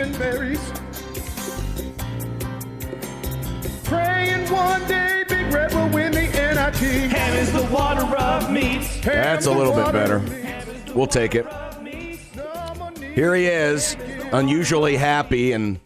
[0.00, 0.72] Jackets from Stephen Barry's.
[3.84, 7.10] Praying one day Big Red will win the NIT.
[7.10, 9.00] Ham is the water of meats.
[9.00, 10.22] That's a little bit better.
[10.94, 11.46] We'll take it.
[13.14, 13.96] Here he is,
[14.32, 15.80] unusually happy, and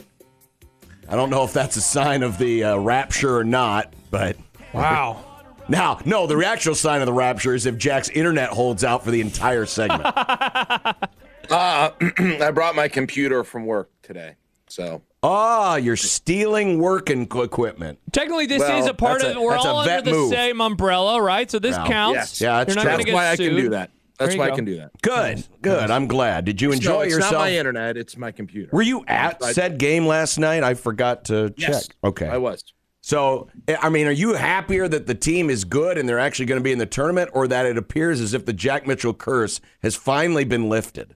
[1.09, 4.37] I don't know if that's a sign of the uh, rapture or not, but.
[4.73, 5.25] Wow.
[5.67, 9.11] Now, no, the actual sign of the rapture is if Jack's internet holds out for
[9.11, 10.03] the entire segment.
[11.51, 14.37] Uh, I brought my computer from work today.
[14.69, 17.99] So Ah, you're stealing working equipment.
[18.13, 20.31] Technically, this Well, is a part of a- We're all under the move.
[20.31, 21.51] same umbrella, right?
[21.51, 21.87] So this Yeah.
[21.87, 22.15] counts.
[22.17, 22.41] Yes.
[22.41, 23.91] Yeah, that's You're not gonna that's get why I can do that.
[24.19, 24.91] That's There you why I can do that.
[25.03, 25.91] Good, good.
[25.91, 26.45] I'm glad.
[26.45, 27.33] Did you enjoy no, it's yourself?
[27.33, 27.97] not my internet.
[27.97, 28.69] It's my computer.
[28.73, 30.63] Were you at I- said game last night?
[30.63, 31.87] I forgot to Yes.
[31.89, 31.97] check.
[32.05, 32.29] Okay.
[32.29, 32.63] I was.
[33.05, 36.59] So, I mean, are you happier that the team is good and they're actually going
[36.59, 39.61] to be in the tournament, or that it appears as if the Jack Mitchell curse
[39.83, 41.15] has finally been lifted?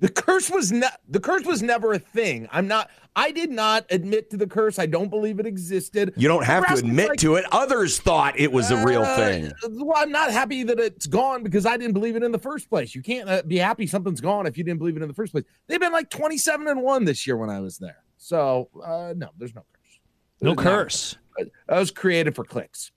[0.00, 2.48] The curse was ne- the curse was never a thing.
[2.50, 2.90] I'm not.
[3.14, 4.80] I did not admit to the curse.
[4.80, 6.14] I don't believe it existed.
[6.16, 7.44] You don't have to admit like, to it.
[7.52, 9.52] Others thought it was a real uh, thing.
[9.68, 12.68] Well, I'm not happy that it's gone because I didn't believe it in the first
[12.68, 12.92] place.
[12.92, 15.30] You can't uh, be happy something's gone if you didn't believe it in the first
[15.30, 15.44] place.
[15.68, 18.02] They've been like 27 and one this year when I was there.
[18.16, 19.79] So uh, no, there's no curse.
[20.40, 20.62] No not.
[20.62, 21.16] curse.
[21.68, 22.92] I was created for clicks.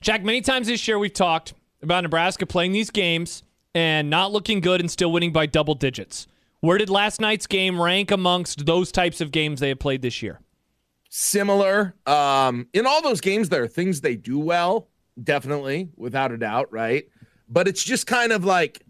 [0.00, 3.42] Jack, many times this year we've talked about Nebraska playing these games
[3.74, 6.26] and not looking good and still winning by double digits.
[6.60, 10.22] Where did last night's game rank amongst those types of games they have played this
[10.22, 10.40] year?
[11.08, 11.94] Similar.
[12.06, 14.88] Um, in all those games, there are things they do well,
[15.22, 17.04] definitely, without a doubt, right?
[17.48, 18.82] But it's just kind of like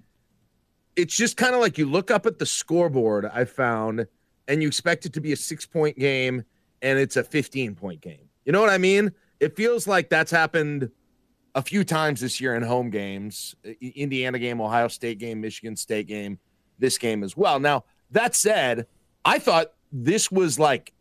[0.97, 4.06] it's just kind of like you look up at the scoreboard, I found,
[4.49, 6.44] and you expect it to be a six point game
[6.82, 8.28] and it's a 15 point game.
[8.44, 9.12] You know what I mean?
[9.41, 10.91] It feels like that's happened
[11.54, 16.06] a few times this year in home games Indiana game, Ohio State game, Michigan State
[16.06, 16.38] game,
[16.78, 17.60] this game as well.
[17.60, 18.87] Now, that said,
[19.25, 20.92] I thought this was like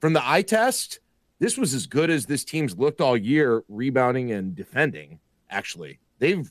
[0.00, 1.00] from the eye test,
[1.38, 5.18] this was as good as this team's looked all year, rebounding and defending.
[5.50, 6.50] Actually, they've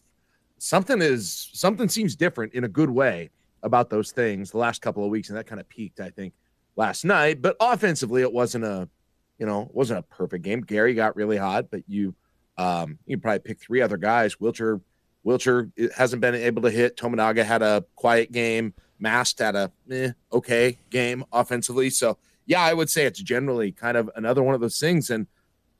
[0.57, 3.29] something is something seems different in a good way
[3.63, 6.33] about those things the last couple of weeks, and that kind of peaked, I think,
[6.75, 7.41] last night.
[7.41, 8.89] But offensively, it wasn't a,
[9.37, 10.61] you know, it wasn't a perfect game.
[10.61, 12.15] Gary got really hot, but you,
[12.57, 14.35] um, you probably pick three other guys.
[14.35, 14.81] Wilcher,
[15.25, 16.97] Wilcher hasn't been able to hit.
[16.97, 18.73] Tominaga had a quiet game.
[18.99, 21.89] Mast had a eh, okay game offensively.
[21.89, 25.27] So yeah, I would say it's generally kind of another one of those things, and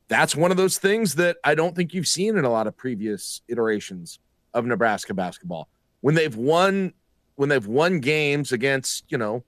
[0.08, 2.75] that's one of those things that I don't think you've seen in a lot of
[2.75, 4.19] previous iterations
[4.53, 5.69] of Nebraska basketball.
[6.02, 6.94] When they've won,
[7.35, 9.44] when they've won games against you know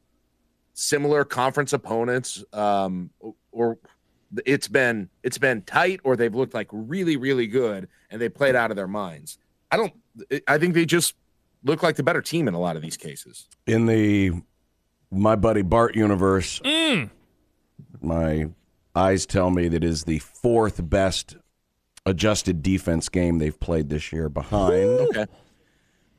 [0.74, 3.10] similar conference opponents, um,
[3.52, 3.78] or
[4.46, 8.56] it's been it's been tight, or they've looked like really really good, and they played
[8.56, 9.38] out of their minds.
[9.72, 9.94] I don't.
[10.48, 11.16] I think they just
[11.64, 13.48] look like the better team in a lot of these cases.
[13.68, 14.32] In the
[15.12, 17.10] my buddy Bart universe, Mm.
[18.02, 18.48] my
[18.96, 21.38] eyes tell me that is the fourth best
[22.06, 25.26] adjusted defense game they've played this year behind Okay.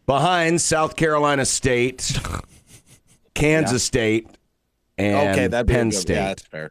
[0.07, 2.19] behind South Carolina State,
[3.35, 4.29] Kansas State,
[4.99, 6.15] and okay, that'd be Penn good- State.
[6.15, 6.71] Yeah, that's fair.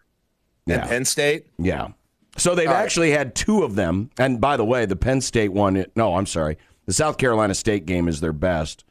[0.65, 0.79] Yeah.
[0.81, 1.47] And Penn State.
[1.57, 1.89] Yeah.
[2.37, 2.83] So they've All right.
[2.83, 4.09] actually had two of them.
[4.17, 6.57] And by the way, the Penn State one, no, I'm sorry.
[6.85, 8.85] The South Carolina State game is their best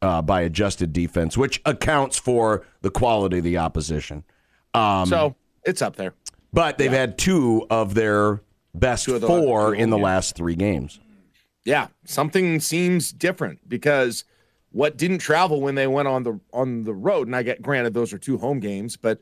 [0.00, 4.24] uh, by adjusted defense, which accounts for the quality of the opposition.
[4.74, 5.34] Um, So
[5.64, 6.14] it's up there.
[6.52, 8.40] but they've had two of their
[8.74, 10.04] best of the four in the yeah.
[10.04, 11.00] last three games.
[11.64, 14.24] Yeah, something seems different because
[14.70, 17.94] what didn't travel when they went on the on the road, and I get granted
[17.94, 19.20] those are two home games, but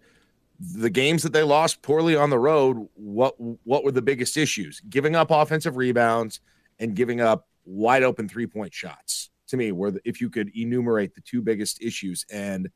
[0.58, 4.80] the games that they lost poorly on the road, what what were the biggest issues?
[4.88, 6.40] Giving up offensive rebounds
[6.78, 9.30] and giving up wide open three point shots.
[9.48, 12.68] To me, where if you could enumerate the two biggest issues, and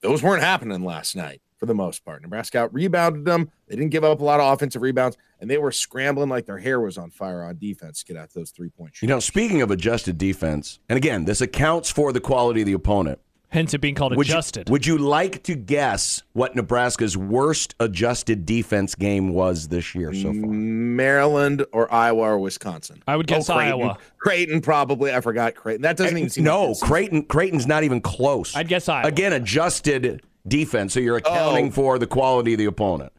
[0.00, 2.22] those weren't happening last night for the most part.
[2.22, 3.50] Nebraska out rebounded them.
[3.68, 6.58] They didn't give up a lot of offensive rebounds, and they were scrambling like their
[6.58, 9.02] hair was on fire on defense to get out those three point shots.
[9.02, 12.72] You know, speaking of adjusted defense, and again, this accounts for the quality of the
[12.74, 13.18] opponent.
[13.48, 14.68] Hence it being called Would adjusted.
[14.68, 20.12] You, would you like to guess what Nebraska's worst adjusted defense game was this year
[20.12, 20.50] so far?
[20.50, 23.02] Maryland or Iowa or Wisconsin.
[23.06, 23.80] I would guess Oh, Creighton.
[23.80, 23.98] Iowa.
[24.18, 25.12] Creighton probably.
[25.12, 25.82] I forgot Creighton.
[25.82, 26.80] That doesn't eh, even seem no, like.
[26.80, 27.22] Creighton.
[27.22, 28.54] Creighton's not even close.
[28.56, 29.06] I'd guess Iowa.
[29.06, 31.70] Again, adjusted defense, so you're accounting Oh.
[31.70, 33.12] for the quality of the opponent.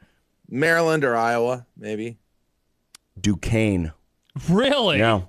[0.50, 2.18] Maryland or Iowa, maybe.
[3.20, 3.92] Duquesne.
[4.50, 5.00] really?
[5.00, 5.22] Yeah.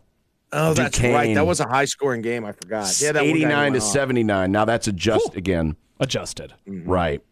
[0.52, 1.34] Oh, that's right.
[1.34, 2.44] That was a high scoring game.
[2.44, 2.98] I forgot.
[3.00, 3.82] Yeah, that 89 to went off.
[3.90, 4.52] 79.
[4.52, 5.76] Now that's adjust again.
[6.00, 6.54] Adjusted.
[6.66, 7.22] Right.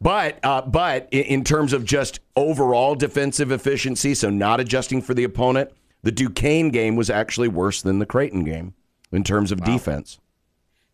[0.00, 5.14] But uh, but in, in terms of just overall defensive efficiency, so not adjusting for
[5.14, 5.70] the opponent,
[6.02, 8.74] the Duquesne game was actually worse than the Creighton game
[9.12, 10.18] in terms of defense,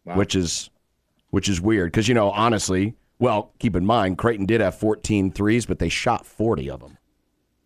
[0.04, 0.70] which is
[1.30, 5.30] which is weird because you know honestly, well, keep in mind Creighton did have 14
[5.32, 6.98] threes, but they shot 40 of them,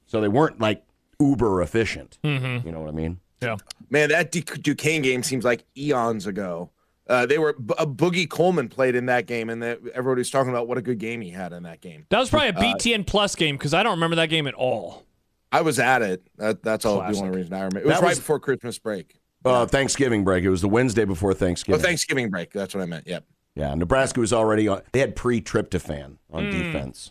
[0.07, 0.85] so they weren't like
[1.21, 2.19] uber efficient.
[2.23, 3.21] You know what I mean?
[3.43, 3.57] Yeah.
[3.91, 6.71] Man, that Du- Duquesne game seems like eons ago.
[7.09, 10.31] Uh, they were B- uh, Boogie Coleman played in that game, and that everybody was
[10.31, 12.05] talking about what a good game he had in that game.
[12.11, 14.55] That was Uh, probably a BTN plus game because I don't remember that game at
[14.55, 15.05] all.
[15.51, 16.23] I was at it.
[16.37, 17.79] That, that's all the only reason I remember.
[17.79, 19.15] It was That right was- before Christmas break.
[19.45, 20.45] Uh, Thanksgiving break.
[20.45, 21.81] It was the Wednesday before Thanksgiving.
[21.81, 22.25] Oh, Thanksgiving.
[22.25, 22.53] Thanksgiving break.
[22.53, 23.07] That's what I meant.
[23.07, 23.25] Yep.
[23.59, 24.83] Yeah, Nebraska was already on.
[24.93, 26.51] They had pre tryptophan on Hmm.
[26.51, 27.11] defense.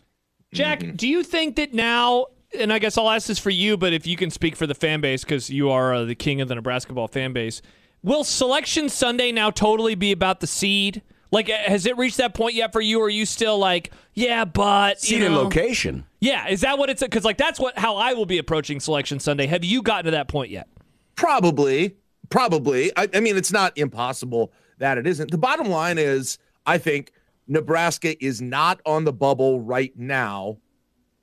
[0.53, 0.95] Jack, Mm-hmm.
[0.95, 2.27] do you think that now,
[2.57, 4.73] and I guess I'll ask this for you, but if you can speak for the
[4.73, 7.61] fan base because you are uh, the king of the Nebrasketball fan base,
[8.01, 11.01] will Selection Sunday now totally be about the seed?
[11.31, 13.01] Like, has it reached that point yet for you?
[13.01, 16.05] Or are you still like, yeah, but seed and location.
[16.21, 17.03] Yeah, is that what it's?
[17.03, 19.45] Because like that's what how I will be approaching Selection Sunday.
[19.47, 20.69] Have you gotten to that point yet?
[21.17, 21.97] Probably,
[22.29, 22.91] probably.
[22.95, 25.31] I, I mean, it's not impossible that it isn't.
[25.31, 27.11] The bottom line is, I think
[27.47, 30.57] Nebraska is not on the bubble right now,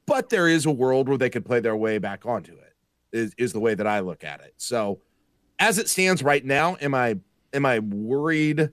[0.06, 2.60] but there is a world where they could play their way back onto it.
[3.12, 4.54] Is is the way that I look at it.
[4.56, 5.00] So,
[5.58, 7.18] as it stands right now, am I
[7.52, 8.70] am I worried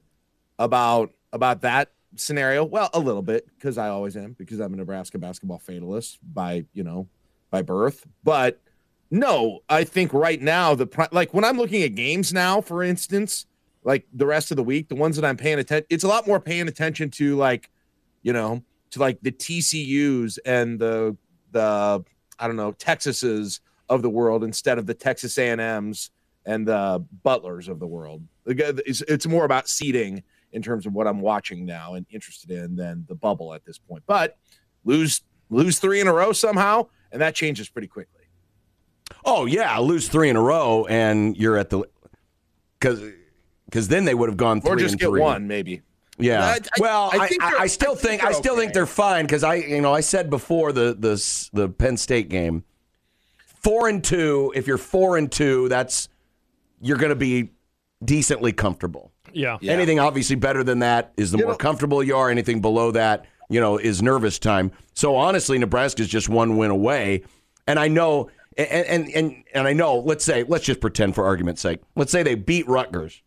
[0.58, 2.66] about about that scenario?
[2.66, 6.66] Well, a little bit because I always am because I'm a Nebraska basketball fatalist by
[6.74, 7.08] you know
[7.52, 8.60] by birth, but
[9.12, 13.46] no, I think right now the like when I'm looking at games now, for instance,
[13.84, 16.28] like the rest of the week, the ones that I'm paying attention, it's a lot
[16.28, 17.70] more paying attention to like,
[18.22, 21.18] you know, to like the TCU's and the
[21.52, 22.04] the
[22.40, 26.12] I don't know Texases of the world instead of the Texas A&Ms
[26.46, 28.24] and the Butlers of the world.
[28.46, 30.24] It's, it's more about seeding
[30.54, 33.78] in terms of what I'm watching now and interested in than the bubble at this
[33.78, 34.04] point.
[34.08, 34.38] But
[34.84, 38.24] lose lose three in a row somehow, and that changes pretty quickly.
[39.26, 41.84] Oh yeah, lose three in a row, and you're at the
[42.80, 43.02] because
[43.72, 45.22] because then they would have gone three or just and get three.
[45.22, 45.82] one maybe.
[46.20, 46.44] Yeah.
[46.46, 48.56] I- I- well, I I, think I, they're- I still think think I they're still
[48.58, 52.30] think they're fine because I you know I said before the the the Penn State
[52.30, 52.64] game,
[53.64, 54.52] four and two.
[54.56, 56.10] If you're four and two, that's
[56.82, 57.50] you're going to be
[58.04, 59.12] decently comfortable.
[59.34, 59.58] Yeah.
[59.62, 59.74] Yeah.
[59.74, 62.30] Anything obviously better than that is the You more know- comfortable you are.
[62.30, 64.72] Anything below that, you know, is nervous time.
[64.94, 67.24] So honestly, Nebraska's just one win away.
[67.68, 71.26] And I know and and and, and I know, let's say, let's just pretend for
[71.26, 71.80] argument's sake.
[71.96, 73.22] Let's say they beat Rutgers,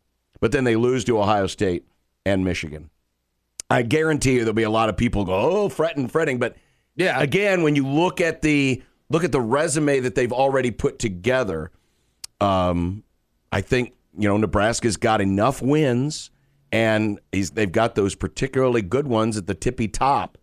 [0.45, 1.87] but then they lose to Ohio State
[2.27, 2.91] and Michigan.
[3.71, 6.37] I guarantee you there'll be a lot of people go, oh, fretting, fretting.
[6.39, 6.59] But
[6.97, 7.19] Yeah.
[7.19, 11.71] again, when you look at the look at the resume that they've already put together,
[12.43, 13.05] um,
[13.53, 16.31] I think you know Nebraska's got enough wins,
[16.71, 20.37] and he's, they've got those particularly good ones at the tippy top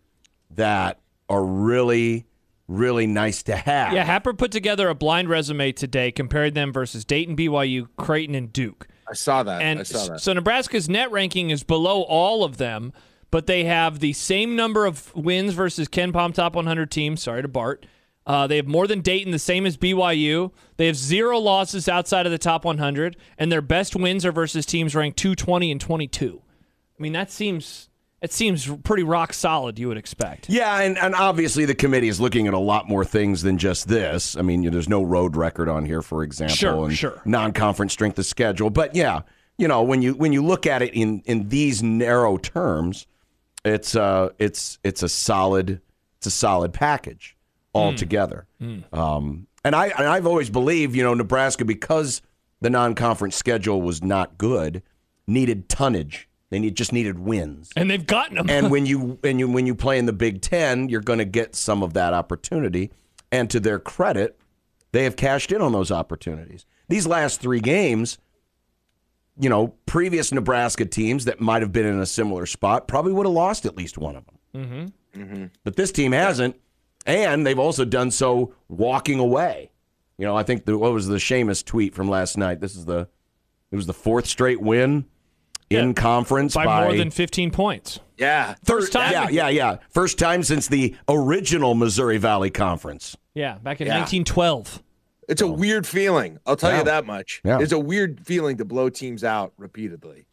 [0.50, 1.00] that
[1.30, 2.26] are really,
[2.68, 3.94] really nice to have.
[3.94, 8.52] Yeah, Happer put together a blind resume today, compared them versus Dayton, BYU, Creighton, and
[8.52, 8.88] Duke.
[9.12, 9.62] I saw that.
[9.62, 10.22] And I saw that.
[10.22, 12.94] so Nebraska's net ranking is below all of them,
[13.30, 17.22] but they have the same number of wins versus KenPom top 100 teams.
[17.22, 17.86] Sorry to Bart.
[18.26, 20.52] Uh, they have more than Dayton, the same as BYU.
[20.78, 24.66] They have zero losses outside of the top 100, and their best wins are versus
[24.66, 26.42] teams ranked 220 and 22.
[26.98, 27.90] I mean, that seems
[28.22, 29.80] it seems pretty rock solid.
[29.80, 30.50] You would expect.
[30.50, 33.88] Yeah, and, and obviously the committee is looking at a lot more things than just
[33.88, 34.38] this.
[34.38, 37.22] I mean, you know, there's no road record on here, for example, Sure, and sure.
[37.26, 38.70] non-conference strength of schedule.
[38.70, 39.22] But yeah,
[39.58, 43.08] you know, when you when you look at it in in these narrow terms,
[43.66, 45.82] it's uh it's it's a solid
[46.18, 47.36] it's a solid package
[47.74, 48.46] altogether.
[48.94, 52.22] Um, and I and I've always believed, you know, Nebraska because
[52.62, 54.84] the non-conference schedule was not good,
[55.28, 56.28] needed tonnage.
[56.52, 58.50] They need just needed wins And they've gotten them.
[58.50, 61.26] and when you when you when you play in the Big Ten, you're going to
[61.26, 62.92] get some of that opportunity.
[63.32, 64.38] And to their credit,
[64.92, 66.66] they have cashed in on those opportunities.
[66.90, 68.18] These last three games,
[69.40, 73.26] you know, previous Nebraska teams that might have been in a similar spot probably would
[73.26, 74.92] have lost at least one of them.
[75.16, 75.46] Mm-hmm.
[75.64, 76.58] But this team hasn't,
[77.06, 79.72] and they've also done so walking away.
[80.18, 82.60] You know, I think the, what was the Seamus tweet from last night?
[82.60, 83.08] This is the
[83.72, 85.06] it was the fourth straight win
[85.80, 88.00] in conference by, more than 15 points.
[88.18, 88.56] Yeah.
[88.64, 89.12] First time.
[89.12, 89.78] Yeah, yeah, yeah.
[89.90, 93.18] First time since the original Missouri Valley Conference.
[93.34, 93.98] Yeah, back in Yeah.
[94.00, 94.84] 1912.
[95.30, 96.38] It's a weird feeling.
[96.46, 96.80] I'll tell Yeah.
[96.80, 97.42] you that much.
[97.46, 97.60] Yeah.
[97.60, 100.26] It's a weird feeling to blow teams out repeatedly.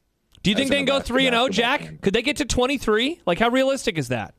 [0.43, 1.81] Do you think they can go 3 and 0, Jack?
[1.83, 1.99] fan.
[2.03, 3.21] Could they get to 23?
[3.27, 4.35] Like how realistic is that?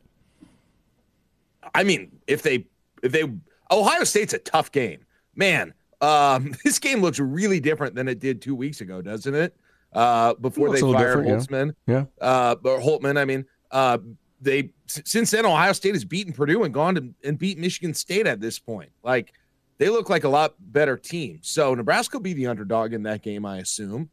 [1.74, 2.66] I mean, if they
[3.04, 3.24] if they
[3.72, 5.06] Ohio State's a tough game.
[5.36, 9.56] Man, um, this game looks really different than it did two weeks ago, doesn't it?
[9.94, 11.74] Uh, before they fired Holtzman.
[11.88, 12.06] Yeah.
[12.22, 13.98] Uh, or Holtmann, I mean, uh,
[14.42, 18.28] they since then Ohio State has beaten Purdue and gone to, and beat Michigan State
[18.28, 18.92] at this point.
[19.04, 19.34] Like
[19.78, 21.40] they look like a lot better team.
[21.42, 24.10] So Nebraska will be the underdog in that game, I assume.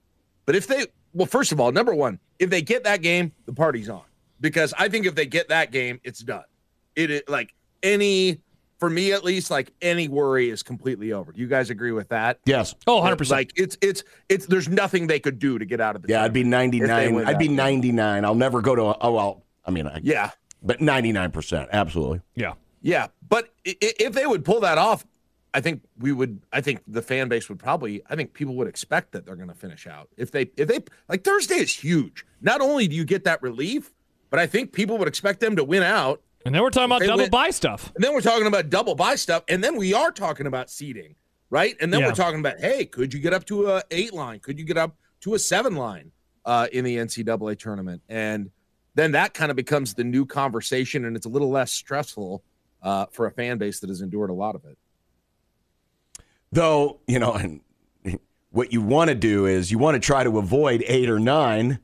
[0.46, 3.52] But if they, well, first of all, number one, if they get that game, the
[3.52, 4.04] party's on
[4.40, 6.44] because I think if they get that game, it's done.
[6.94, 8.40] It is like any,
[8.78, 11.32] for me at least, like any worry is completely over.
[11.32, 12.40] Do you guys agree with that?
[12.44, 12.74] Yes.
[12.86, 13.30] Oh, 100%.
[13.30, 16.22] Like it's it's it's there's nothing they could do to get out of the Yeah,
[16.24, 17.26] I'd be tournament if they 99.
[17.26, 18.24] I'd be 99.
[18.24, 20.30] I'll never go to a, oh well, I mean, I, Yeah.
[20.62, 21.70] but 99%.
[21.70, 22.20] Absolutely.
[22.34, 22.54] yeah.
[22.82, 25.04] Yeah, but i- i- if they would pull that off,
[25.54, 26.40] I think we would.
[26.52, 28.02] I think the fan base would probably.
[28.10, 30.08] I think people would expect that they're going to finish out.
[30.18, 32.26] If they, if they like Thursday is huge.
[32.42, 33.92] Not only do you get that relief,
[34.30, 36.20] but I think people would expect them to win out.
[36.46, 37.92] And then we're talking about They double win- buy stuff.
[37.96, 41.16] And then we're talking about double buy stuff, and then we are talking about seeding,
[41.50, 41.74] right?
[41.80, 42.06] And then Yeah.
[42.06, 44.38] we're talking about, hey, could you get up to a eight line?
[44.40, 46.12] Could you get up to a seven line
[46.44, 48.00] uh, in the NCAA tournament?
[48.08, 48.50] And
[48.94, 52.44] then that kind of becomes the new conversation, and it's a little less stressful
[52.82, 54.78] uh, for a fan base that has endured a lot of it.
[56.52, 57.60] Though, you know, and
[58.50, 61.80] what you want to do is you want to try to avoid eight or nine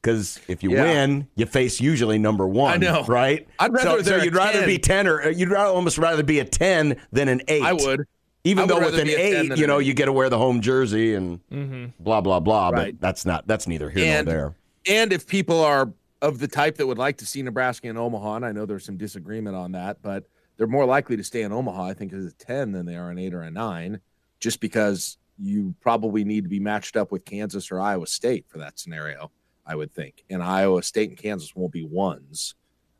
[0.00, 0.82] because if you Yeah.
[0.84, 2.74] win, you face usually number one.
[2.74, 3.04] I know.
[3.04, 3.46] Right?
[3.58, 4.66] I'd rather so, so you'd rather 10.
[4.66, 7.62] be 10 or you'd rather, almost rather be a 10 than an eight.
[7.62, 8.06] I would.
[8.44, 10.12] Even I would though with an be a 10 eight, you know, you get to
[10.12, 11.86] wear the home jersey and mm-hmm.
[11.98, 12.70] blah, blah, blah.
[12.70, 12.92] Right.
[12.98, 14.54] But that's not, that's neither here And- nor there.
[14.88, 15.92] And if people are
[16.22, 18.84] of the type that would like to see Nebraska in Omaha, and I know there's
[18.84, 20.24] some disagreement on that, but
[20.56, 23.10] they're more likely to stay in Omaha, I think, as a 10 than they are
[23.10, 24.00] an eight or a nine,
[24.38, 28.58] just because you probably need to be matched up with Kansas or Iowa State for
[28.58, 29.30] that scenario,
[29.66, 30.24] I would think.
[30.30, 32.54] And Iowa State and Kansas won't be ones,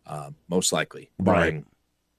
[0.06, 1.64] uh, most likely, barring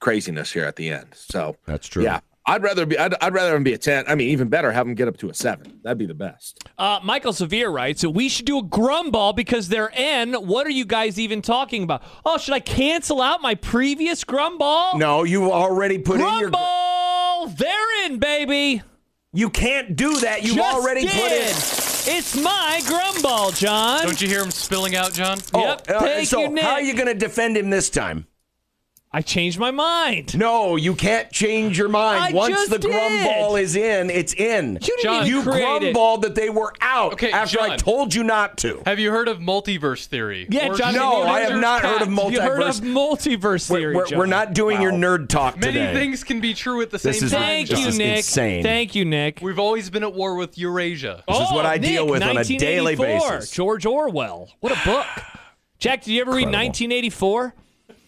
[0.00, 1.08] craziness here at the end.
[1.14, 2.02] So, That's true.
[2.04, 2.20] yeah.
[2.44, 2.98] I'd rather be.
[2.98, 4.04] I'd, I'd rather him be a ten.
[4.08, 5.78] I mean, even better, have him get up to a seven.
[5.84, 6.58] That'd be the best.
[6.76, 10.34] Uh, Michael Severe writes, so we should do a grumball because they're in.
[10.34, 12.02] What are you guys even talking about?
[12.24, 14.98] Oh, should I cancel out my previous grumball?
[14.98, 16.50] No, you already put in your.
[16.50, 17.56] Grumball!
[17.56, 18.82] They're in, baby.
[19.32, 20.42] You can't do that.
[20.42, 21.10] You've Just already did.
[21.12, 21.81] put in.
[22.04, 24.02] It's my grumball, John.
[24.02, 25.38] Don't you hear him spilling out, John?
[25.54, 25.88] Yep.
[25.88, 26.64] Uh, Thank so you, Nick.
[26.64, 28.26] how are you going to defend him this time?
[29.14, 30.38] I changed my mind.
[30.38, 32.18] No, you can't change your mind.
[32.24, 32.90] I Once just the did.
[32.90, 34.74] grumball is in, it's in.
[34.74, 38.14] You didn't John, even You create grumballed that they were out Okay, after I told
[38.14, 38.82] you not to.
[38.86, 40.46] Have you heard of multiverse theory?
[40.48, 40.94] Yeah, Or John.
[40.94, 42.80] No, I have heard not heard of Pat, You heard of multiverse.
[43.36, 44.18] multiverse We're, theory, we're- John.
[44.18, 45.84] we're not doing your nerd talk Many today.
[45.92, 47.40] Many things can be true at the This same is- time.
[47.42, 48.16] Thank This you, is Nick.
[48.16, 48.62] insane.
[48.62, 49.40] Thank you, Nick.
[49.42, 51.22] We've always been at war with Eurasia.
[51.28, 53.50] This is what I oh, deal Nick, with on a daily 1984, basis.
[53.50, 54.48] George Orwell.
[54.60, 55.06] What a book.
[55.78, 57.54] Jack, did you ever read 1984?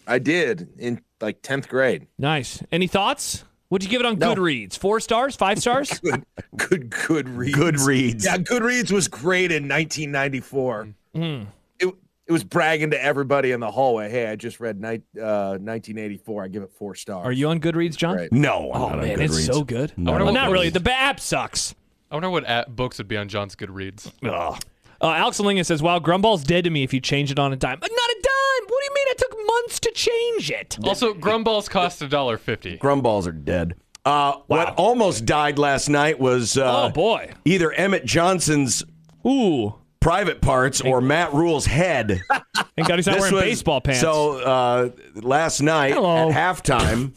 [0.07, 2.07] I did in like tenth grade.
[2.17, 2.61] Nice.
[2.71, 3.43] Any thoughts?
[3.69, 4.35] What'd you give it on No.
[4.35, 4.77] Goodreads?
[4.77, 5.35] Four stars?
[5.35, 5.99] Five stars?
[6.55, 7.57] Good, good, good reads.
[7.57, 8.25] Goodreads.
[8.25, 10.89] Yeah, Goodreads was great in 1994.
[11.15, 11.47] Mm.
[11.79, 11.93] It
[12.27, 14.09] it was bragging to everybody in the hallway.
[14.09, 16.43] Hey, I just read night, uh, 1984.
[16.43, 17.25] I give it four stars.
[17.25, 18.15] Are you on Goodreads, John?
[18.15, 18.31] Great.
[18.31, 19.93] No, I'm Oh, not on man, it's so good.
[19.97, 20.11] No.
[20.11, 20.69] wonder Well, not really.
[20.69, 21.75] The app sucks.
[22.09, 24.11] I wonder what at- books would be on John's Goodreads.
[24.23, 24.61] Ugh.
[25.01, 27.57] Uh, Alex Lingan says, wow, Grumball's dead to me if you change it on a
[27.57, 27.79] dime.
[27.81, 28.67] Uh, Not a dime!
[28.69, 29.05] What do you mean?
[29.09, 30.77] I took months to change it.
[30.83, 32.77] Also, Grumballs cost a dollar fifty.
[32.77, 33.75] Grumballs are dead.
[34.03, 37.31] Uh, What almost died last night was uh, oh, boy.
[37.43, 38.83] either Emmett Johnson's
[39.25, 39.73] Ooh.
[39.99, 42.21] private parts or Matt Rhule's head.
[42.75, 44.01] Thank God he's not This wearing was- baseball pants.
[44.01, 46.29] So uh, last night Hello.
[46.29, 47.13] at halftime,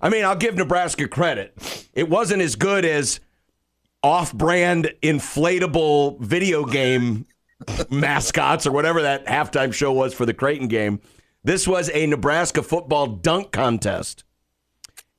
[0.00, 1.52] I mean, I'll give Nebraska credit.
[1.92, 3.20] It wasn't as good as
[4.02, 7.26] off-brand inflatable video game
[7.90, 11.00] mascots or whatever that halftime show was for the Creighton game.
[11.42, 14.24] This was a Nebraska football dunk contest.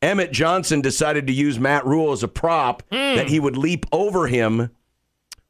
[0.02, 3.16] Emmett Johnson decided to use Matt Rhule as a prop Hmm.
[3.16, 4.72] that he would leap over him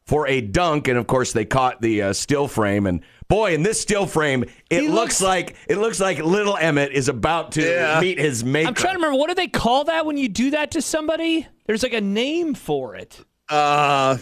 [0.06, 2.86] for a dunk, and of course they caught the uh, still frame.
[2.86, 6.92] And boy, in this still frame, it looks, looks- like it looks like little Emmett
[6.92, 8.00] is about to Yeah.
[8.02, 8.68] meet his maker.
[8.68, 9.18] I'm trying to remember.
[9.18, 11.48] What do they call that when you do that to somebody?
[11.66, 13.24] There's like a name for it.
[13.48, 14.18] Uh,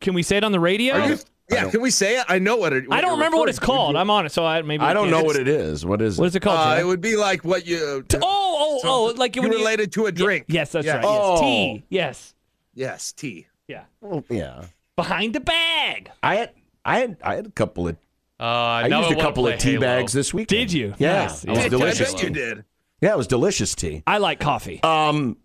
[0.00, 1.16] Can we say it on the radio?
[1.50, 2.26] Are you, yeah, can we say it?
[2.28, 2.84] I know what it.
[2.90, 3.96] I don't remember what it's called.
[3.96, 5.84] I'm on it, so I maybe I don't know what it is.
[5.86, 6.28] What is What it?
[6.28, 6.58] is it called?
[6.76, 8.04] Uh, it would be like what you.
[8.14, 9.14] oh, oh, oh!
[9.16, 10.46] Like you when related to a drink.
[10.48, 10.96] Yes, that's Yes.
[10.96, 11.04] right.
[11.04, 11.20] Yes.
[11.22, 11.40] Oh.
[11.40, 11.84] T.
[11.88, 12.34] Yes.
[12.74, 13.46] Yes, tea.
[13.68, 13.84] Yeah.
[14.00, 14.64] Well, yeah.
[14.96, 16.10] Behind the bag.
[16.22, 16.48] I
[16.84, 17.96] I had I had a couple of
[18.40, 19.80] Uh, I used a couple of tea Halo.
[19.80, 20.48] bags this week.
[20.48, 20.94] Did you?
[20.98, 21.44] Yeah, Nice.
[21.44, 21.68] it was Yeah.
[21.68, 22.10] delicious.
[22.10, 22.64] I bet you did.
[23.00, 24.02] Yeah, it was delicious tea.
[24.06, 24.82] I like coffee.
[24.82, 25.36] Um,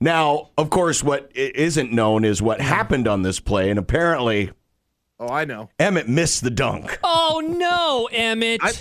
[0.00, 4.50] now, of course, what i- isn't known is what happened on this play, and apparently
[5.20, 5.68] Oh, I know.
[5.78, 6.98] Emmett missed the dunk.
[7.04, 8.60] oh no, Emmett.
[8.62, 8.72] I-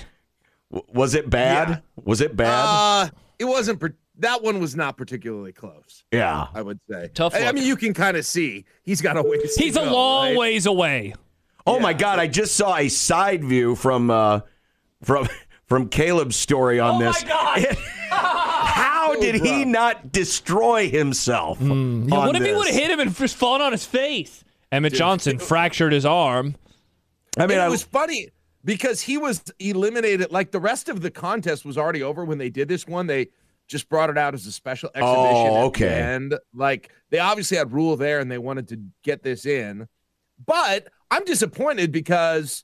[0.72, 1.70] W- Was it bad?
[1.70, 1.78] Yeah.
[2.06, 2.64] Was it bad?
[2.66, 3.80] Uh, it wasn't.
[3.80, 6.04] Per- that one was not particularly close.
[6.12, 6.48] yeah.
[6.54, 7.10] I would say.
[7.14, 9.56] Tough I, I mean, you can kind of see he's got a ways.
[9.56, 10.38] to He's a go, long right?
[10.38, 11.14] ways away.
[11.68, 12.20] Oh my God!
[12.20, 14.42] I just saw a side view from uh,
[15.04, 15.28] from
[15.68, 17.24] from Caleb's story on this.
[17.32, 17.76] Oh this.
[17.76, 17.78] my God.
[18.12, 21.60] How did he not destroy himself?
[21.62, 24.44] Yeah, on what if he would have hit him and just fallen on his face?
[24.72, 26.56] Emmett Johnson fractured his arm.
[27.38, 28.30] I mean, And I, it was funny
[28.64, 30.32] because he was eliminated.
[30.32, 33.08] Like the rest of the contest was already over when they did this one.
[33.08, 33.30] They
[33.68, 35.52] just brought it out as a special exhibition.
[35.52, 36.02] Oh, okay.
[36.02, 36.36] end.
[36.54, 39.88] like they obviously had Rhule there, and they wanted to get this in.
[40.46, 42.64] But I'm disappointed because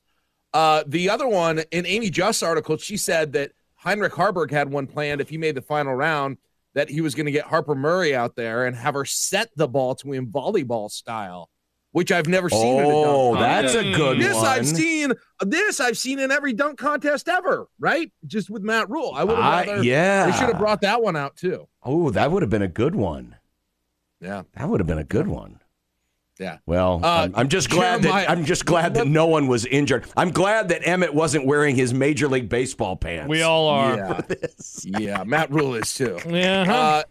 [0.53, 4.87] uh, the other one in Amie Just's article, she said that Heinrich Haarberg had one
[4.87, 6.37] planned if he made the final round
[6.73, 9.67] that he was going to get Harper Murray out there and have her set the
[9.67, 11.49] ball to him volleyball style,
[11.95, 12.79] which I've never seen.
[12.79, 14.45] in a dunk oh, that's a good This one.
[14.45, 15.13] I've seen.
[15.39, 17.67] This I've seen in every dunk contest ever.
[17.79, 19.13] Right, just with Matt Rhule.
[19.15, 20.25] I would have I- yeah.
[20.25, 21.69] they should have brought that one out too.
[21.83, 23.37] Oh, that would have been a good one.
[24.19, 25.61] Yeah, That would have been a good one.
[26.37, 26.57] yeah.
[26.65, 29.65] Well, Uh, I'm, I'm just glad Jeremiah- that I'm just glad that no one was
[29.65, 30.05] injured.
[30.17, 33.29] I'm glad that Emmett wasn't wearing his Major League Baseball pants.
[33.29, 33.95] We all are.
[34.83, 35.23] Yeah, yeah.
[35.23, 36.17] Matt Rhule is too.
[36.27, 36.65] Yeah.
[36.65, 36.73] huh?
[36.73, 37.03] Uh,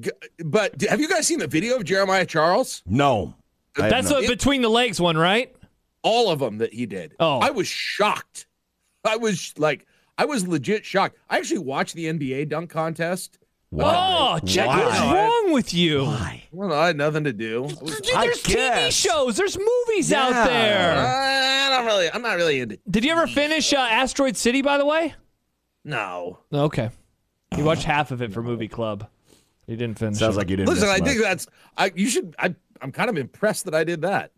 [0.00, 0.10] g-
[0.44, 2.82] but have you guys seen the video of Jeremiah Charles?
[2.86, 3.34] no.
[3.80, 4.22] I have That's not.
[4.22, 5.54] the between the legs one, right?
[6.02, 7.14] All of them that he did.
[7.20, 7.38] Oh.
[7.40, 8.46] I was shocked.
[9.04, 9.86] I was like,
[10.18, 11.16] I was legit shocked.
[11.28, 13.38] I actually watched the NBA dunk contest.
[13.72, 16.02] Oh, Jack, what's wrong with you?
[16.04, 16.42] Why?
[16.50, 17.62] Well, I had nothing to do.
[17.62, 19.36] Was- Dude, there's TV shows.
[19.36, 20.24] There's movies Yeah.
[20.26, 20.96] out there.
[20.98, 22.10] I don't really.
[22.12, 22.78] I'm not really into.
[22.90, 25.14] Did you ever finish uh, Asteroid City, by the way?
[25.84, 26.38] No.
[26.52, 26.90] Okay.
[27.56, 29.08] You watched half of it for Movie Club.
[29.66, 30.38] You didn't finish Sounds it.
[30.38, 30.68] like you didn't.
[30.68, 31.08] Listen, miss I much.
[31.08, 31.46] think that's.
[31.76, 31.92] I.
[31.94, 32.34] You should.
[32.38, 32.54] I.
[32.80, 34.32] I'm kind of impressed that I did that.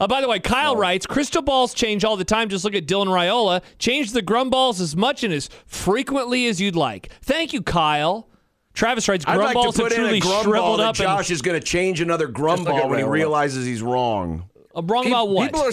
[0.00, 2.48] Uh, by the way, Kyle writes, crystal balls change all the time.
[2.48, 3.62] Just look at Dylan Raiola.
[3.78, 7.10] Change the grum balls as much and as frequently as you'd like.
[7.22, 8.28] Thank you, Kyle.
[8.74, 10.96] Travis writes, I'd grum like balls have put in a truly grum shriveled that up.
[10.96, 14.48] Josh is going to change another grum ball when he realizes he's wrong.
[14.74, 15.46] and, uh, wrong Pe- about what?
[15.46, 15.72] People are.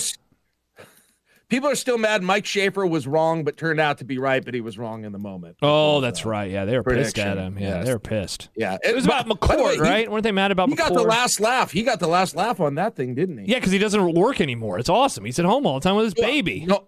[1.45, 2.23] S- People are still mad.
[2.23, 4.43] Mike Schaefer was wrong, but turned out to be right.
[4.43, 5.57] But he was wrong in the moment.
[5.61, 6.49] oh, that's right.
[6.49, 7.57] Yeah, they were pissed at him.
[7.59, 7.85] Yeah, yes.
[7.85, 8.49] they were pissed.
[8.55, 10.11] Yeah, It was about by- by the way, McCord, he- right?
[10.11, 10.77] Weren't they mad about He McCord?
[10.77, 11.71] got the last laugh.
[11.71, 13.45] He got the last laugh on that thing, didn't he?
[13.51, 14.79] Yeah, because he doesn't work anymore.
[14.79, 15.25] It's awesome.
[15.25, 16.65] He's at home all the time with his baby.
[16.67, 16.87] No,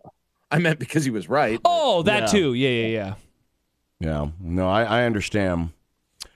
[0.52, 1.60] I meant because he was right.
[1.66, 2.26] Oh, that Yeah.
[2.28, 2.54] too.
[2.54, 3.14] Yeah, yeah, yeah.
[4.00, 4.28] Yeah.
[4.40, 5.70] No, I, I understand.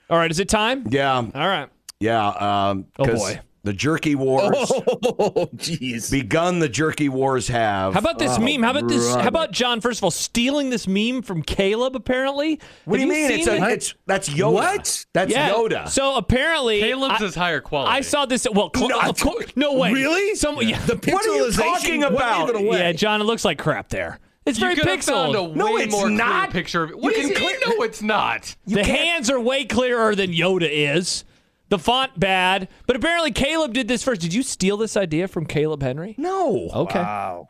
[0.09, 0.85] All right, is it time?
[0.89, 1.15] Yeah.
[1.15, 1.69] All right.
[1.99, 2.27] Yeah.
[2.27, 3.39] Um, Oh, 'cause boy.
[3.63, 4.55] The jerky wars.
[4.57, 6.09] Oh, jeez.
[6.09, 7.93] Begun the jerky wars have.
[7.93, 8.63] How about this oh, meme?
[8.63, 9.13] How about this?
[9.13, 9.81] How about John?
[9.81, 11.95] First of all, stealing this meme from Caleb.
[11.95, 13.31] Apparently, What do Have you mean?
[13.31, 13.71] It's, a, it?
[13.73, 14.53] it's that's Yoda.
[14.53, 15.05] What?
[15.13, 15.51] That's yeah.
[15.51, 15.87] Yoda.
[15.89, 17.91] So apparently, Caleb's I, is higher quality.
[17.91, 18.47] I saw this.
[18.51, 19.93] Well, cl- No, of course, no way.
[19.93, 20.33] Really?
[20.35, 20.83] Some, yeah.
[20.85, 22.59] The What are you talking about?
[22.63, 24.19] yeah, John, it looks like crap there.
[24.43, 25.55] It's you very could have found a pixeled.
[25.55, 26.49] No, it's more not.
[26.49, 26.97] picture of it.
[26.97, 27.37] What You can mean?
[27.37, 28.55] clear- No, it's not.
[28.65, 31.23] the hands are way clearer than Yoda is.
[31.71, 34.21] The font bad, but apparently Caleb did this first.
[34.21, 36.13] Did you steal this idea from Caleb Henry?
[36.17, 36.69] no.
[36.73, 37.47] Okay, Wow.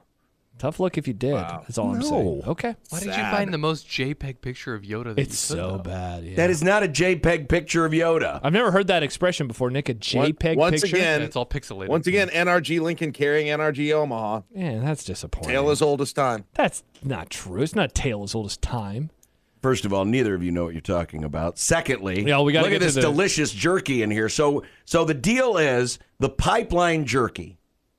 [0.60, 1.34] tough look if you did.
[1.34, 2.06] That's all I'm No.
[2.08, 2.42] saying.
[2.46, 3.36] Okay, Why did you Sad.
[3.36, 5.16] find the most JPEG picture of Yoda?
[5.16, 5.78] That it's you could, so though?
[5.80, 6.24] bad.
[6.24, 6.36] Yeah.
[6.36, 8.40] That is not a JPEG picture of Yoda.
[8.44, 9.90] I've never heard that expression before, Nick.
[9.90, 10.98] A JPEG once picture.
[10.98, 11.88] again- Yeah, it's all pixelated.
[11.88, 14.42] Once again, NRG Lincoln carrying NRG Omaha.
[14.54, 15.50] Man, that's disappointing.
[15.50, 16.46] Tale as old as time.
[16.54, 17.64] That's not true.
[17.64, 19.10] It's not a tale as old as time.
[19.62, 21.60] First of all, neither of you know what you're talking about.
[21.60, 24.28] Secondly, Yeah, we gotta look get at this the- delicious jerky in here.
[24.30, 27.58] So, so the deal is the pipeline jerky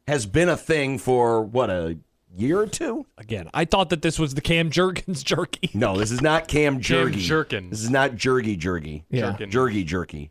[0.09, 1.98] has been a thing for what a
[2.37, 3.07] year or two.
[3.16, 5.70] Again, I thought that this was the Cam Jurgens jerky.
[5.72, 7.20] No, this is not Cam Jerky.
[7.20, 7.70] Jerkin.
[7.70, 9.05] This is not Jerky Jerky.
[9.11, 9.31] Yeah.
[9.33, 9.51] Jerkin.
[9.51, 10.31] Jerky Jerky.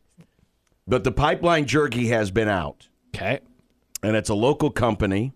[0.88, 3.40] But the pipeline jerky has been out, Okay.
[4.04, 5.32] and it's a local company.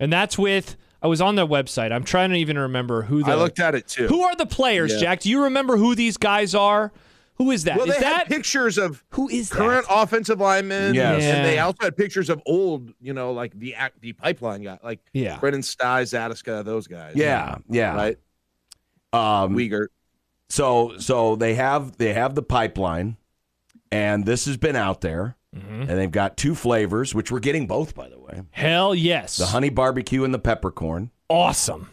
[0.00, 0.76] And that's with
[1.06, 1.92] I was on their website.
[1.92, 4.08] I'm trying to even remember who the I looked at it too.
[4.08, 4.98] Who are the players, Yeah.
[4.98, 5.20] Jack?
[5.20, 6.90] Do you remember who these guys are?
[7.36, 7.76] Who is that?
[7.76, 9.94] well, Is they that had pictures of who is current that?
[10.02, 11.22] offensive linemen, Yes.
[11.22, 14.80] and they also had pictures of old, you know, like the act, the pipeline guy,
[14.82, 15.38] like Yeah.
[15.38, 17.12] Brenden Stai, Zatechka, those guys.
[17.14, 17.94] Yeah, yeah.
[17.94, 18.18] right.
[19.12, 19.86] Um, Uyghur.
[20.48, 23.16] so so they have they have the pipeline,
[23.92, 25.82] and this has been out there, Mm-hmm.
[25.82, 29.36] and they've got two flavors, which we're getting both, by the way: Hell yes.
[29.36, 31.10] the honey barbecue and the peppercorn.
[31.30, 31.90] awesome.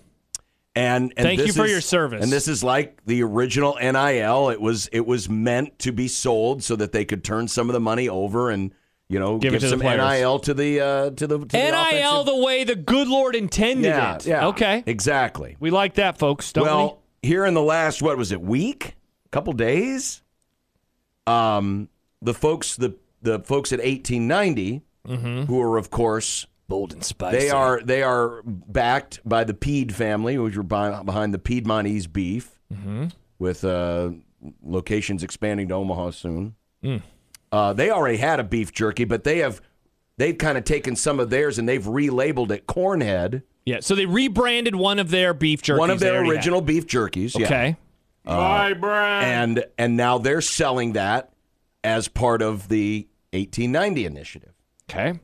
[0.75, 2.23] And, and Thank you for is- your service.
[2.23, 4.49] And this is like the original NIL.
[4.49, 7.73] It was it was meant to be sold so that they could turn some of
[7.73, 8.73] the money over and
[9.07, 9.79] You know, Give give, some.
[9.81, 13.85] NIL to the uh, to the to NIL offensive- the way the good Lord intended
[13.89, 14.25] yeah, it.
[14.25, 14.83] yeah, Okay.
[14.87, 15.55] exactly.
[15.59, 18.95] We like that, folks, don't well, here in the last what was it week,
[19.29, 20.23] couple days,
[21.27, 21.87] um,
[22.21, 25.43] the folks the the folks at 1890, Mm-hmm.
[25.51, 26.47] who are of course?
[26.69, 27.37] Bold and spicy.
[27.37, 32.07] they are they are backed by the Peed family, which are behind, behind the Piedmontese
[32.07, 33.07] beef, Mm-hmm.
[33.37, 34.11] with uh,
[34.63, 36.55] locations expanding to Omaha soon.
[36.83, 37.01] Mm.
[37.51, 39.61] Uh, they already had a beef jerky, but they have
[40.17, 44.05] they've kind of taken some of theirs and they've relabeled it Cornhead, Yeah, so they
[44.05, 45.79] rebranded one of their beef jerkies.
[45.79, 46.35] one of their already had.
[46.37, 47.37] original beef jerkies.
[47.37, 47.45] yeah.
[47.45, 47.75] Okay.
[48.25, 51.33] and and now they're selling that
[51.83, 54.53] as part of the 1890 initiative.
[54.89, 55.19] Okay.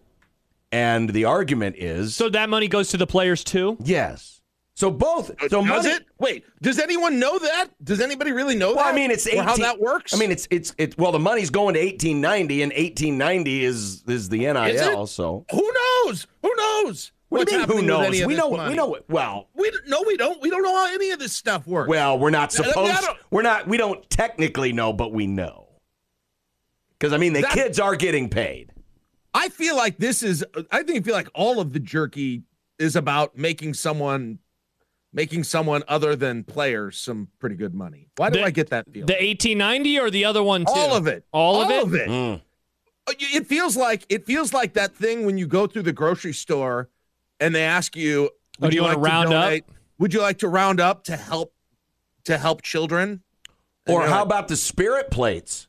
[0.72, 3.78] And the argument is So that money goes to the players too?
[3.84, 4.36] yes.
[4.76, 5.32] So both.
[5.32, 6.06] Uh, so Does money, it?
[6.20, 7.68] Wait, does anyone know that?
[7.84, 8.94] Does anybody really know Well, that?
[8.94, 10.14] I mean, it's 18, how that works.
[10.14, 14.30] I mean, it's it's it's well, the money's going to 1890, and 1890 is is
[14.30, 14.56] the NIL.
[15.04, 15.08] it?
[15.08, 15.70] So who
[16.06, 16.28] knows?
[16.44, 17.12] Who knows?
[17.28, 17.68] what what's do you mean?
[17.68, 18.08] Who happening with knows?
[18.08, 18.52] any of We this know.
[18.52, 18.70] money?
[18.70, 18.94] We know.
[18.96, 20.42] it- Well, We don't- no, we don't.
[20.42, 21.90] We don't know how any of this stuff works.
[21.90, 23.02] well, we're not I mean, I supposed.
[23.06, 23.68] don't- We're not.
[23.68, 25.68] We don't technically know, but we know.
[27.00, 28.72] Because I mean, the That- kids are getting paid.
[29.34, 30.44] I feel like this is.
[30.72, 32.44] I think you feel like all of the jerky
[32.80, 34.40] is about making someone,
[35.14, 38.08] making someone other than players some pretty good money.
[38.18, 39.06] Why do The- I get that feeling?
[39.06, 40.72] The 1890 or the other one too?
[40.74, 41.26] all of it.
[41.32, 41.84] All of it?
[41.84, 42.10] Of it.
[42.10, 42.42] Mm.
[43.20, 46.90] It feels like it feels like that thing when you go through the grocery store
[47.40, 49.44] and they ask you, Oh, would do you wanna like round up?
[49.46, 49.66] donate-
[50.00, 51.54] Would you like to round up to help
[52.26, 53.22] to help children?
[53.86, 55.68] And Or how like, about the spirit plates?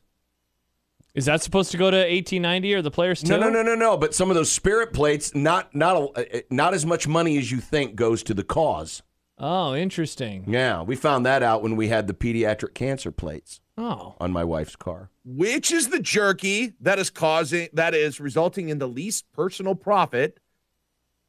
[1.13, 3.29] Is that supposed to go to 1890 or the players too?
[3.31, 3.97] No, no, no, no, no.
[3.97, 7.51] But some of those spirit plates, not not a, uh, not as much money as
[7.51, 9.03] you think goes to the cause.
[9.37, 10.45] Oh, interesting.
[10.47, 14.15] Yeah, we found that out when we had the pediatric cancer plates Oh.
[14.19, 15.09] on my wife's car.
[15.25, 20.39] which is the jerky that is causing that is resulting in the least personal profit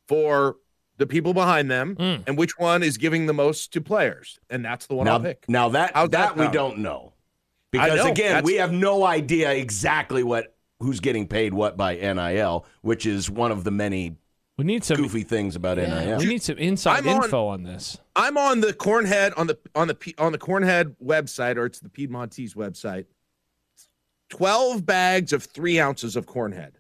[0.09, 0.57] for
[0.99, 2.23] the people behind them, Mm.
[2.27, 4.39] and which one is giving the most to players?
[4.51, 5.45] And that's the one now, I'll pick.
[5.49, 7.22] now that How's that, that we don't know I
[7.73, 12.65] because again, that's- we have no idea exactly what who's getting paid what by NIL,
[12.83, 14.17] which is one of the many
[14.59, 16.19] We need some goofy things about NIL.
[16.19, 17.99] We need some inside I'm info on this.
[18.17, 21.89] I'm on the Cornhead on the on the on the Cornhead website, or it's the
[21.89, 23.07] Piedmontese website.
[24.29, 26.73] Twelve bags of three ounces of Cornhead.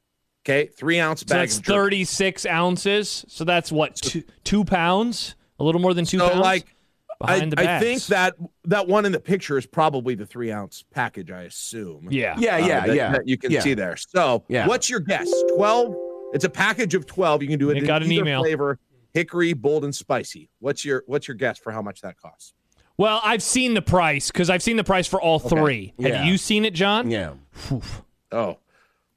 [0.44, 1.48] Okay, three ounce So bag.
[1.48, 3.24] that's 36 ounces.
[3.28, 6.40] So that's what two, two pounds, a little more than two So pounds.
[6.40, 6.74] like,
[7.22, 10.50] I, behind the I think that that one in the picture is probably the three
[10.52, 11.30] ounce package.
[11.30, 12.08] I assume.
[12.10, 12.34] Yeah.
[12.38, 13.12] Yeah, uh, yeah, that- yeah.
[13.12, 13.60] that you can yeah.
[13.60, 13.96] see there.
[13.96, 14.66] So, Yeah.
[14.66, 15.30] what's your guess?
[15.56, 15.94] Twelve.
[16.34, 17.42] It's a package of twelve.
[17.42, 18.42] You can do it You in got an either email.
[18.42, 18.78] flavor:
[19.12, 20.48] hickory, bold, and spicy.
[20.60, 22.54] What's your What's your guess for how much that costs?
[22.98, 25.94] Well, I've seen the price because I've seen the price for all three.
[25.98, 26.16] Yeah.
[26.16, 27.10] Have you seen it, John?
[27.10, 27.34] Yeah.
[27.70, 28.58] oh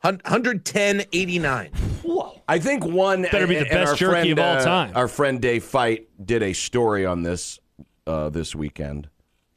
[0.03, 1.71] Oh, hundred ten eighty nine.
[2.03, 2.41] Whoa.
[2.47, 4.91] I think one Better be the best our jerky friend, of all uh, time.
[4.95, 7.59] Our friend Dave Fight did a story on this
[8.07, 9.09] uh, this weekend,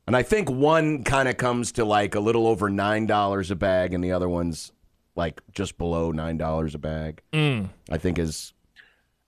[0.06, 3.56] and I think one kind of comes to like a little over nine dollars a
[3.56, 4.72] bag, and the other one's
[5.16, 7.22] like just below nine dollars a bag.
[7.32, 7.68] Mm.
[7.90, 8.54] I think is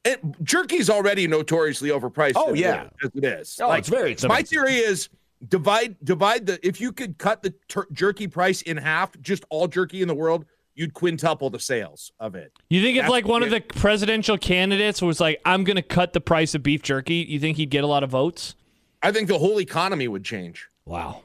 [0.04, 2.34] It, jerky's already notoriously overpriced.
[2.36, 2.88] Oh, yeah.
[3.04, 3.58] as it is.
[3.60, 5.08] Oh, it's very My theory is
[5.48, 6.66] divide divide the.
[6.66, 10.14] If you could cut the tur- jerky price in half, just all jerky in the
[10.14, 12.52] world, you'd quintuple the sales of it.
[12.70, 16.12] You think if like one of the presidential candidates was like, "I'm going to cut
[16.12, 18.54] the price of beef jerky," you think he'd get a lot of votes?
[19.02, 20.68] I think the whole economy would change.
[20.84, 21.22] Wow.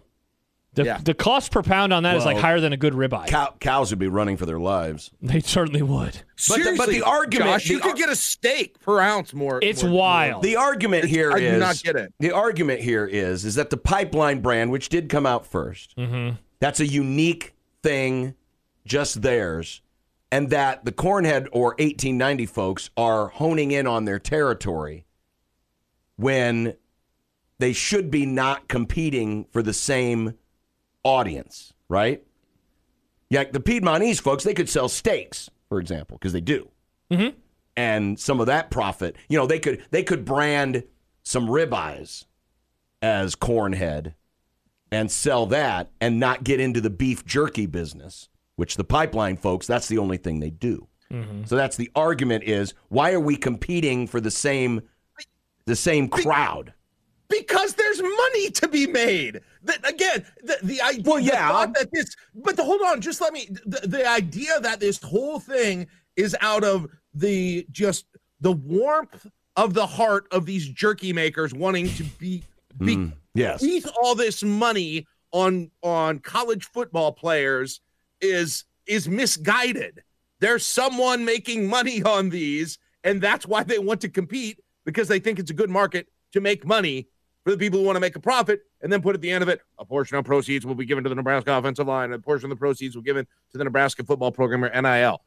[0.73, 0.97] The, Yeah.
[1.01, 3.27] the cost per pound on that is like higher than a good ribeye.
[3.27, 5.09] cow, cows would be running for their lives.
[5.21, 6.19] they certainly would.
[6.49, 9.59] But the- but the argument- Josh, you could get a steak per ounce more.
[9.61, 10.43] It's more- wild.
[10.43, 12.13] The argument here I is do not get it.
[12.19, 16.35] The argument here is is that the pipeline brand, which did come out 1st Mm-hmm.
[16.59, 18.35] that's a unique thing,
[18.85, 19.81] just theirs,
[20.29, 25.05] and that the Cornhead or 1890 folks are honing in on their territory
[26.17, 26.75] when
[27.60, 30.36] they should be not competing for the same
[31.04, 32.24] audience, right?
[33.30, 36.70] Yeah, the Piedmontese folks, they could sell steaks, for example, because they do
[37.12, 37.38] mm-hmm.
[37.76, 39.15] and some of that profit.
[39.30, 40.84] You know, they could they could brand
[41.24, 42.26] some ribeyes
[43.02, 44.13] as cornhead
[44.91, 49.68] and sell that and not get into the beef jerky business, which the pipeline folks,
[49.68, 50.88] that's the only thing they do.
[51.12, 51.44] Mm-hmm.
[51.46, 54.82] So that's the argument is why are we competing for the same
[55.65, 56.74] the same crowd?
[57.29, 59.41] Because there's money to be made.
[59.63, 61.03] That again, the, the idea.
[61.05, 61.65] Well, yeah.
[61.65, 63.49] that this, but the, hold on, just let me.
[63.65, 68.05] The, the idea that this whole thing is out of the just
[68.41, 72.43] the warmth of the heart of these jerky makers wanting to be
[72.79, 73.61] be Mm, yes.
[73.61, 77.81] beat all this money on on college football players
[78.21, 80.03] is is misguided.
[80.39, 85.19] There's someone making money on these, and that's why they want to compete because they
[85.19, 87.07] think it's a good market to make money
[87.45, 89.43] for the people who want to make a profit and then put at the end
[89.43, 92.15] of it a portion of proceeds will be given to the Nebraska offensive line, and
[92.15, 95.21] a portion of the proceeds will be given to the Nebraska football program or NIL.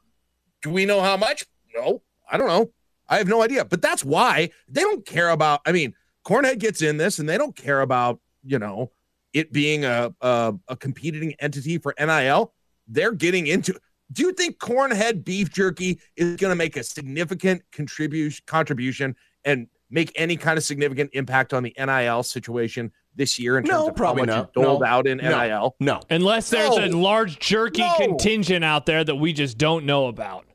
[0.61, 1.47] Do we know how much?
[1.77, 2.73] No, I don't know.
[3.09, 3.65] I have no idea.
[3.65, 5.61] But that's why they don't care about.
[5.65, 5.95] I mean,
[6.27, 8.91] Cornhead gets in this, and they don't care about you know
[9.33, 12.53] it being a a, a competing entity for NIL.
[12.89, 13.79] They're getting into.
[14.11, 19.69] Do you think Cornhead beef jerky is going to make a significant contribution contribution and
[19.91, 23.89] make any kind of significant impact on the NIL situation this year in terms No,
[23.89, 24.63] of probably how much not.
[24.63, 24.87] doled No.
[24.87, 25.43] out in No.
[25.43, 25.77] NIL?
[25.81, 26.01] No.
[26.11, 27.95] Unless there's a large jerky No.
[27.97, 30.47] contingent out there that we just don't know about.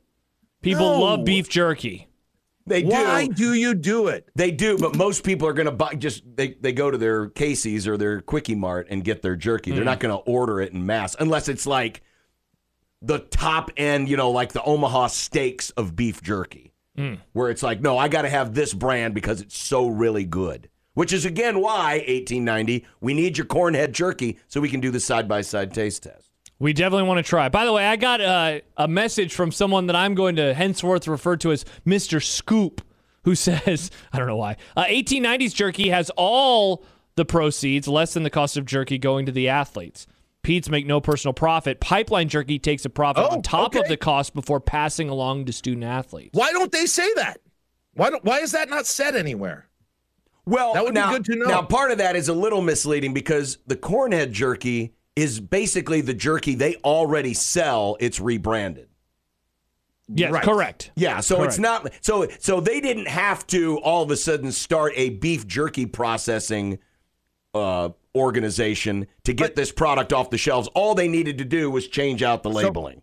[0.62, 1.00] People No.
[1.00, 2.08] love beef jerky.
[2.66, 2.88] They do.
[2.88, 4.30] Why do you do it?
[4.34, 7.28] They do, but most people are going to buy just they, they go to their
[7.28, 9.72] Casey's or their Quickie Mart and get their jerky.
[9.72, 9.86] They're mm.
[9.86, 12.00] not going to order it in mass unless it's like
[13.02, 16.72] the top end, you know, like the Omaha steaks of beef jerky,
[17.32, 20.68] where it's like, no, I got to have this brand because it's so really good.
[20.94, 25.00] Which is again why 1890 we need your cornhead jerky so we can do the
[25.00, 26.30] side by side taste test.
[26.60, 27.48] We definitely want to try.
[27.48, 31.08] By the way, I got a, a message from someone that I'm going to henceforth
[31.08, 32.22] refer to as Mr.
[32.24, 32.80] Scoop,
[33.24, 36.84] who says, I don't know why, uh, 1890s jerky has all
[37.16, 40.06] the proceeds, less than the cost of jerky, going to the athletes.
[40.44, 41.80] Pete's make no personal profit.
[41.80, 45.52] Pipeline jerky takes a profit Oh, on top of the cost before passing along to
[45.52, 46.30] student athletes.
[46.32, 47.40] Why don't they say that?
[47.94, 49.68] Why don't, why is that not said anywhere?
[50.46, 51.46] Well, That would be now, good to know.
[51.46, 56.12] Now, part of that is a little misleading because the cornhead jerky is basically the
[56.14, 57.96] jerky they already sell.
[58.00, 58.88] It's rebranded.
[60.08, 60.44] Yes, Right.
[60.44, 60.90] correct.
[60.96, 64.92] Yeah, so it's not so so they didn't have to all of a sudden start
[64.96, 66.78] a beef jerky processing
[67.54, 70.68] uh, organization to get this product off the shelves.
[70.74, 73.02] All they needed to do was change out the labeling.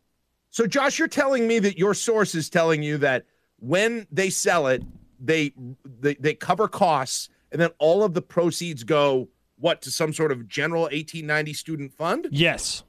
[0.49, 3.25] So, Josh, you're telling me that your source is telling you that
[3.59, 4.83] when they sell it,
[5.19, 5.53] they
[5.85, 10.31] they, they cover costs, and then all of the proceeds go what to some sort
[10.31, 12.83] of general 1890 student fund, Yes.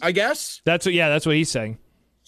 [0.00, 0.60] I guess.
[0.64, 1.78] That's what yeah, that's what he's saying.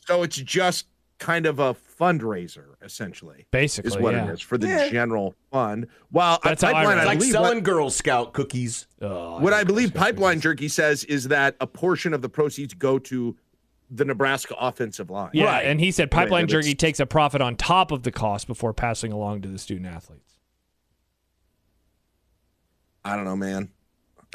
[0.06, 0.86] So it's just
[1.18, 3.88] kind of a fundraiser, essentially, Basically.
[3.88, 4.28] is what yeah.
[4.28, 5.86] it is for the general fund.
[6.10, 6.98] While That's a how I pipeline.
[6.98, 8.86] I like believe selling what, Girl Scout cookies.
[9.00, 12.98] Oh, what I believe Pipeline Jerky says is that a portion of the proceeds go
[13.00, 13.36] to
[13.90, 15.30] the Nebraska offensive line.
[15.32, 15.66] Yeah, Right.
[15.66, 18.72] and he said pipeline and jerky takes a profit on top of the cost before
[18.72, 20.34] passing along to the student athletes.
[23.04, 23.70] I don't know, man.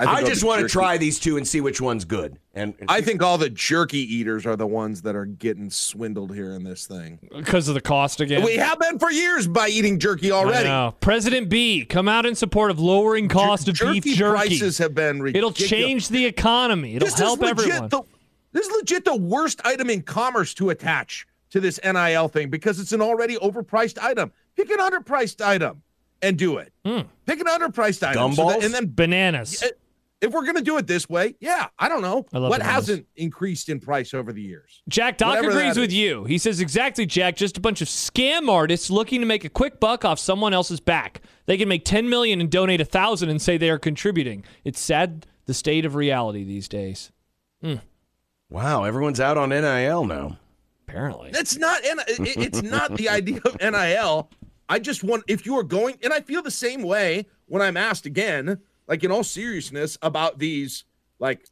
[0.02, 2.38] I, think all just want to try these two and see which one's good.
[2.54, 6.54] And I think all the jerky eaters are the ones that are getting swindled here
[6.54, 7.20] in this thing.
[7.36, 8.44] Because of the cost again.
[8.44, 10.94] We have been for years by eating jerky already.
[11.00, 14.32] President B, come out in support of lowering cost of jerky beef jerky.
[14.36, 15.56] prices have been ridiculous.
[15.62, 16.96] It'll change the economy.
[16.96, 17.90] It'll This help is legit everyone.
[17.90, 18.02] The,
[18.54, 22.80] this is legit the worst item in commerce to attach to this NIL thing because
[22.80, 24.32] it's an already overpriced item.
[24.56, 25.84] Pick an underpriced item
[26.22, 26.72] and do it.
[26.86, 27.02] Hmm.
[27.26, 28.34] Pick an underpriced item.
[28.34, 28.56] so Gumballs?
[28.56, 29.64] that- and then Bananas.
[30.22, 32.26] If we're going to do it this way, yeah, I don't know.
[32.32, 34.82] I love what hasn't increased in price over the years?
[34.88, 36.26] Jack Doc whatever agrees with you.
[36.26, 37.36] He says exactly, Jack.
[37.36, 40.80] Just a bunch of scam artists looking to make a quick buck off someone else's
[40.80, 41.22] back.
[41.48, 44.44] They can make ten million and donate a thousand and say they are contributing.
[44.64, 47.12] It's sad the state of reality these days.
[47.62, 47.76] Hmm.
[48.50, 50.38] wow, everyone's out on NIL now.
[50.88, 54.30] Apparently, That's not N- it's not the idea of NIL.
[54.68, 57.78] I just want if you are going and I feel the same way when I'm
[57.78, 58.60] asked again,
[58.92, 60.84] like in all seriousness about these
[61.18, 61.48] like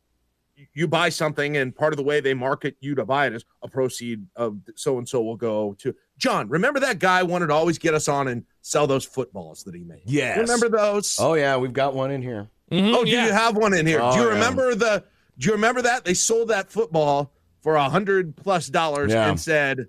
[0.73, 3.45] you buy something and part of the way they market you to buy it is
[3.63, 6.49] a proceed of so and so will go to John.
[6.49, 9.85] Remember that guy wanted to always get us on and sell those footballs that he
[9.85, 10.01] made.
[10.05, 10.37] Yes.
[10.37, 11.15] Remember those?
[11.17, 12.49] Oh yeah, we've got one in here.
[12.73, 13.27] Mhm, Oh, do yeah.
[13.27, 13.99] you have one in here?
[14.01, 14.33] Oh, do you yeah.
[14.33, 15.05] remember the?
[15.37, 19.29] Do you remember that they sold that football for a hundred plus dollars Yeah.
[19.29, 19.87] and said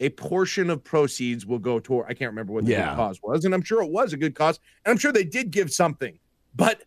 [0.00, 2.10] a portion of proceeds will go toward?
[2.10, 2.90] I can't remember what the Yeah.
[2.90, 5.24] good cause was, and I'm sure it was a good cause, and I'm sure they
[5.24, 6.18] did give something,
[6.54, 6.82] but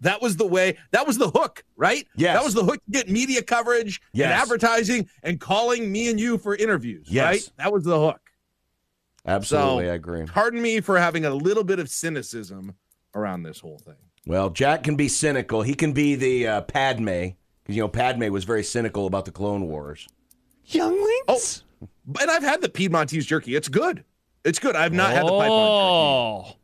[0.00, 0.76] that was the way.
[0.90, 2.06] That was the hook, right?
[2.16, 2.36] Yes.
[2.36, 4.24] that was the hook to get media coverage Yes.
[4.26, 7.06] and advertising and calling me and you for interviews.
[7.10, 7.24] Yes.
[7.24, 7.50] right?
[7.58, 8.20] That was the hook.
[9.26, 10.24] Absolutely, So- I agree.
[10.26, 12.74] Pardon me for having a little bit of cynicism
[13.14, 13.94] around this whole thing.
[14.26, 15.62] Well, Jack can be cynical.
[15.62, 17.06] He can be the uh, Padme
[17.62, 20.06] because you know Padme was very cynical about the Clone Wars.
[20.66, 21.64] younglings.
[22.20, 23.54] And I've had the Piedmontese jerky.
[23.56, 24.04] It's good.
[24.44, 24.74] It's good.
[24.76, 26.56] I've not had the pipeline Oh,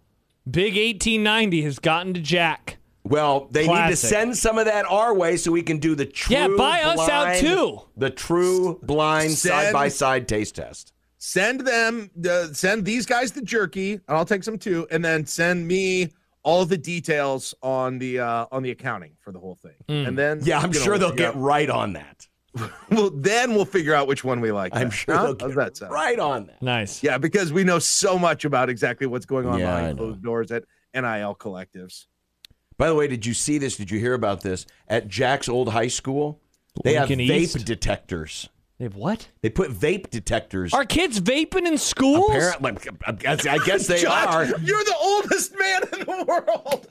[0.49, 2.79] big 1890 has gotten to Jack.
[3.05, 6.05] Well, they need to send some of that our way so we can do the
[6.07, 6.37] true.
[6.37, 7.81] Yeah, buy us out blind- too.
[7.97, 10.93] The true blind side by side taste test.
[11.17, 15.27] Send them, uh, send these guys the jerky, and I'll take some too, and then
[15.27, 16.11] send me
[16.45, 19.75] all the details on the uh, on the accounting for the whole thing.
[19.89, 20.09] Mm.
[20.09, 22.27] And then Yeah, I'm sure they'll get know, right on that.
[22.91, 24.75] well, then we'll figure out which one we like.
[24.75, 24.99] I'm best.
[25.01, 25.23] sure Huh?
[25.35, 26.63] they'll get that right on that.
[26.63, 27.03] Nice.
[27.03, 30.51] Yeah, because we know so much about exactly what's going on Yeah, behind closed doors
[30.51, 32.07] at NIL collectives.
[32.79, 33.77] By the way, did you see this?
[33.77, 36.41] Did you hear about this at Jack's old high school?
[36.85, 37.67] They have Lincoln vape East?
[37.67, 38.49] detectors.
[38.79, 39.29] They have what?
[39.43, 40.73] They put vape detectors.
[40.73, 42.31] Are kids vaping in schools?
[42.31, 44.45] Apparently, I guess, I guess they Josh, are.
[44.61, 46.87] You're the oldest man in the world.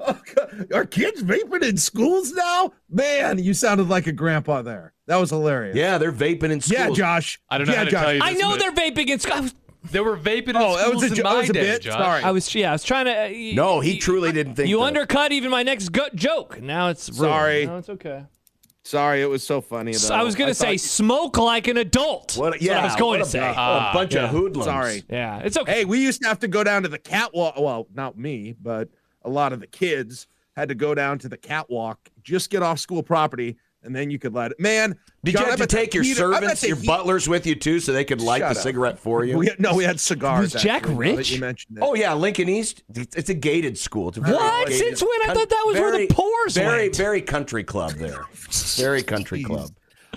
[0.00, 0.18] Oh,
[0.74, 2.72] Are kids vaping in schools now?
[2.90, 4.92] Man, you sounded like a grandpa there.
[5.06, 5.76] That was hilarious.
[5.76, 6.80] Yeah, they're vaping in schools.
[6.80, 7.40] Yeah, Josh.
[7.48, 8.02] I don't know yeah, how to Josh.
[8.02, 9.54] tell you I know but they're vaping in schools.
[9.80, 11.50] I was, They were vaping in Oh, that was schools a in jo- my was
[11.50, 11.82] a day, bit?
[11.82, 11.94] Josh.
[11.94, 12.22] Sorry.
[12.24, 13.12] I was, yeah, I was trying to.
[13.12, 14.84] Uh, y- No, he y- truly didn't think You that.
[14.84, 16.60] undercut even my next go- joke.
[16.60, 17.16] Now it's ruined.
[17.32, 17.66] Sorry.
[17.66, 18.24] No, it's okay.
[18.84, 19.92] Sorry, it was so funny.
[19.92, 20.14] So though.
[20.14, 22.36] I was gonna thought say you- smoke like an adult.
[22.38, 22.52] What?
[22.52, 23.38] That's Yeah, what I was going what to say.
[23.40, 24.24] a, a bunch yeah.
[24.24, 24.64] of hoodlums.
[24.64, 25.02] Sorry.
[25.10, 25.72] yeah, it's okay.
[25.72, 27.58] Hey, we used to have to go down to the catwalk.
[27.58, 28.88] Well, not me, but
[29.22, 32.78] a lot of the kids had to go down to the catwalk, just get off
[32.80, 34.60] school property, and then you could let it.
[34.60, 37.28] Man, Did John, you have to take your heater- I bet servants, your heat- butlers
[37.28, 38.62] with you too, so they could light Shut the up.
[38.64, 39.38] cigarette for you?
[39.38, 40.52] We had, no, we had cigars.
[40.54, 41.30] Was Jack actually, rich?
[41.30, 41.82] You mentioned it.
[41.84, 42.82] Oh yeah, Lincoln East.
[42.94, 44.08] It's a gated school.
[44.08, 44.66] It's a What?
[44.68, 45.30] gated- Since when?
[45.30, 46.96] I thought that was where the very- poors Very, went.
[46.96, 48.24] very country club there.
[48.76, 49.46] Very country Jeez.
[49.46, 49.70] club.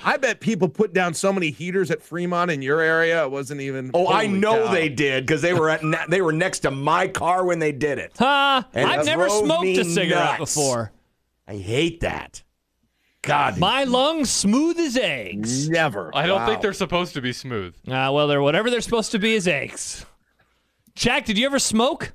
[0.03, 3.23] I bet people put down so many heaters at Fremont in your area.
[3.25, 3.91] It wasn't even.
[3.93, 4.71] Oh, I know cow.
[4.73, 7.71] they did because they were at ne- they were next to my car when they
[7.71, 8.13] did it.
[8.17, 8.63] Huh?
[8.73, 10.55] And I've never smoked a cigarette nuts.
[10.55, 10.91] before.
[11.47, 12.41] I hate that.
[13.23, 15.69] God, My lungs smooth as eggs.
[15.69, 16.09] Never.
[16.15, 17.75] I don't think they're supposed to be smooth.
[17.87, 20.05] Ah, well, they're whatever they're supposed to be is eggs.
[20.95, 22.13] Jack, did you ever smoke?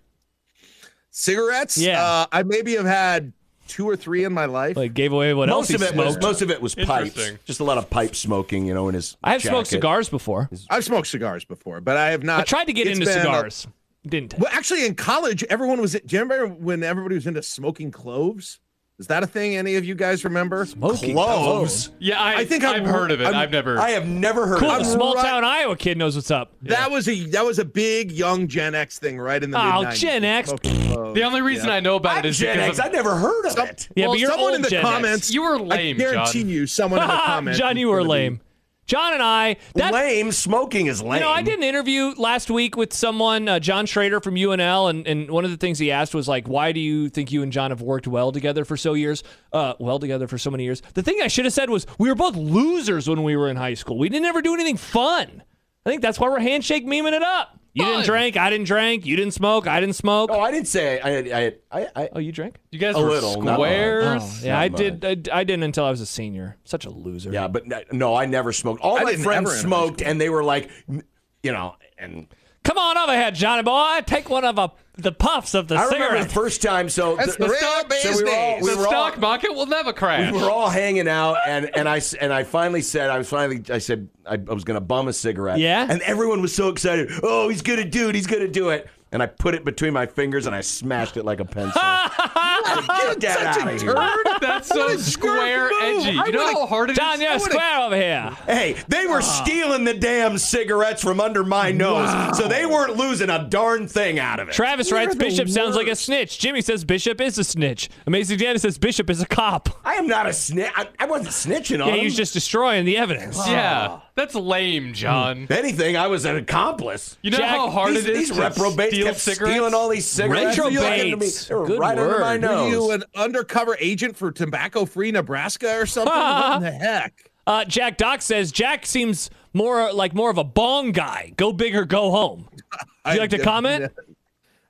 [1.11, 1.79] cigarettes.
[1.79, 2.03] Yeah.
[2.05, 3.33] uh, I maybe have had
[3.69, 4.77] two or three in my life.
[4.77, 6.23] Like gave away what else most he of it was smoked.
[6.23, 7.09] most of it was pipes.
[7.09, 7.39] Interesting.
[7.45, 9.17] Just a lot of pipe smoking, you know, in his.
[9.25, 10.49] I have smoked cigars before.
[10.71, 12.41] I've smoked cigars before, but I have not.
[12.41, 13.67] I tried to get into been a- cigars.
[14.07, 14.39] Didn't.
[14.39, 15.93] well, actually, in college, everyone was.
[15.93, 18.61] Do you remember when everybody was into smoking cloves?
[18.99, 19.57] Is that a thing?
[19.57, 20.65] Any of you guys remember?
[20.65, 21.91] Smoking Cloves.
[21.99, 23.27] Yeah, I, I think I'm- I've heard of it.
[23.27, 23.79] I'm- I've never.
[23.79, 24.71] I have never heard Cool.
[24.71, 26.53] of The small right- town Iowa kid knows what's up.
[26.63, 29.81] That was a that was a big young Gen X thing, right in the Oh,
[29.81, 29.99] mid 90s.
[30.01, 30.51] Gen X.
[30.63, 32.79] the only reason I know about I'm it is Gen because X.
[32.79, 33.87] of- I've never heard of Some- it.
[33.95, 34.89] Yeah, well, but you're someone old in the Gen X.
[34.91, 35.31] comments.
[35.31, 36.49] You were lame, I guarantee John.
[36.49, 37.59] you, someone in the comments.
[37.59, 38.41] John, you were gonna be- lame.
[38.87, 39.57] John and I.
[39.75, 40.33] That, lame.
[40.33, 41.15] Smoking is lame.
[41.15, 44.89] You know, I did an interview last week with someone, uh, John Schrader from UNL,
[44.89, 47.43] and, and one of the things he asked was like, "Why do you think you
[47.43, 49.25] and John have worked well together for so years?
[49.53, 52.09] Uh, well together for so many years?" The thing I should have said was, "We
[52.09, 53.99] were both losers when we were in high school.
[53.99, 55.43] We didn't ever do anything fun."
[55.85, 57.59] I think that's why we're handshake memeing it up.
[57.77, 57.93] You Fun.
[57.93, 59.05] didn't drink, I didn't drink.
[59.05, 60.31] You didn't smoke, I didn't smoke.
[60.33, 60.99] Oh, I didn't say.
[60.99, 61.19] I.
[61.47, 61.53] I.
[61.71, 61.89] I.
[61.95, 62.57] I Oh, you drank?
[62.73, 64.23] you guys A were little, not squares.
[64.25, 64.79] Oh, yeah, not I much.
[65.01, 65.29] did.
[65.29, 66.57] I, I didn't until I was a senior.
[66.65, 67.31] Such a loser.
[67.31, 68.81] yeah, but no, I never smoked.
[68.81, 72.29] All I my didn't friends in high smoked, and they were like, you know, and
[72.67, 74.01] Come on over here, Johnny boy.
[74.07, 76.29] Take one of uh, the puffs of the I remember cigarette.
[76.29, 76.89] the first time.
[76.89, 79.67] So That's the, the stock- so we were all- we the were all- market will
[79.67, 80.33] never crash.
[80.33, 83.29] we were all hanging out, and and I s- and I finally said, I was
[83.29, 85.59] finally, I said, I, I was gonna bum a cigarette.
[85.59, 85.87] Yeah?
[85.89, 87.11] And everyone was so excited.
[87.23, 88.15] Oh, he's gonna do it.
[88.17, 88.89] He's gonna do it.
[89.13, 91.81] And I put it between my fingers and I smashed it like a pencil.
[92.67, 93.95] Get that Such out a of here.
[93.95, 94.41] turd.
[94.41, 96.13] That's so What a square edgy.
[96.13, 96.99] You know how hard it is.
[96.99, 98.37] John, you're square over here.
[98.47, 99.43] Hey, they were ah.
[99.45, 104.19] stealing the damn cigarettes from under my nose, so they weren't losing a darn thing
[104.19, 104.53] out of it.
[104.55, 106.39] Travis You're writes the Bishop sounds like a snitch.
[106.39, 107.89] Jimmy says Bishop is a snitch.
[108.07, 109.69] Amazing Danny says Bishop is a cop.
[109.85, 110.71] I am not a snitch.
[110.75, 112.01] I, I wasn't snitching on Yeah, him.
[112.01, 113.39] he was just destroying the evidence.
[113.47, 114.93] Yeah, that's lame, hmm.
[114.93, 115.39] John.
[115.45, 117.17] If anything, I was an accomplice.
[117.23, 119.53] You know Jack, how hard these, it is these to reprobates steal kept cigarettes?
[119.55, 120.57] stealing all these cigarettes.
[120.59, 120.71] Retrobates.
[120.71, 121.29] They were into me.
[121.49, 122.41] They were Good right under my word.
[122.57, 122.73] Were nose.
[122.73, 126.13] you an undercover agent for tobacco-free Nebraska or something?
[126.13, 127.31] what in the heck?
[127.47, 131.33] Uh, Jack Doc says Jack seems more like more of a bong guy.
[131.37, 132.49] Go big or go home.
[133.07, 133.93] Would you like to I've comment?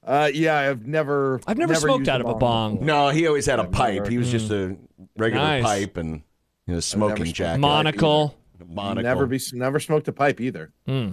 [0.05, 1.40] Uh, yeah, I've never.
[1.46, 2.85] I've never, smoked used out of a bong.
[2.85, 3.94] No, he always had a pipe.
[3.94, 4.77] never- He was just a
[5.16, 5.64] regular Nice.
[5.64, 6.22] pipe and
[6.66, 7.61] you know, smoking smoked jacket.
[7.61, 8.37] Monocle.
[8.68, 9.03] Monocle.
[9.03, 10.70] Never be never smoked a pipe either.
[10.87, 11.12] Hmm.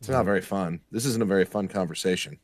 [0.00, 0.80] It's not very fun.
[0.90, 2.38] This isn't a very fun conversation.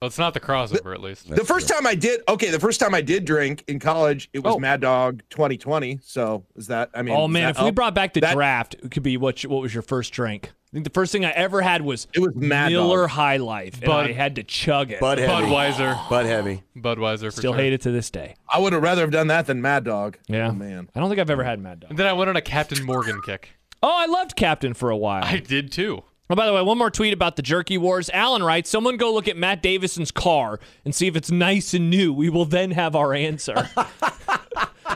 [0.00, 1.26] Well, it's not the crossover, at least.
[1.34, 4.40] the first time I did, okay, the first time I did drink in college, it
[4.44, 4.58] was Oh.
[4.58, 6.00] Mad Dog 2020.
[6.02, 6.90] So is that?
[6.92, 9.16] I mean, Oh man, that if we brought back the That- draft, it could be
[9.16, 9.40] what?
[9.46, 10.52] What was your first drink?
[10.52, 13.10] I think the first thing I ever had was It was Mad Miller Dog.
[13.10, 15.00] High Life, and I had to chug it.
[15.00, 15.32] Bud heavy.
[15.46, 16.08] Budweiser.
[16.10, 16.62] Bud heavy.
[16.76, 17.62] Budweiser for Still sure.
[17.62, 18.34] hate it to this day.
[18.52, 20.18] I would have rather have done that than Mad Dog.
[20.28, 20.90] Yeah, Oh, man.
[20.94, 21.90] I don't think I've ever had Mad Dog.
[21.90, 23.48] And then I went on a Captain Morgan kick.
[23.82, 25.24] Oh, I loved Captain for a while.
[25.24, 26.02] I did too.
[26.28, 28.10] Oh, by the way, one more tweet about the jerky wars.
[28.10, 31.88] Alan writes, "Someone go look at Matt Davison's car and see if it's nice and
[31.88, 32.12] new.
[32.12, 33.68] We will then have our answer."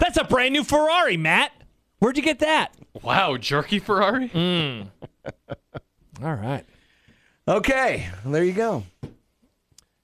[0.00, 1.52] That's a brand new Ferrari, Matt.
[2.00, 2.74] Where'd you get that?
[3.02, 4.28] Wow, jerky Ferrari?
[4.30, 4.88] Mm.
[6.22, 6.64] All right.
[7.46, 8.84] Okay, well, there you go.